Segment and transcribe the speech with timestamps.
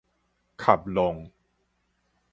[0.57, 1.29] 磕挵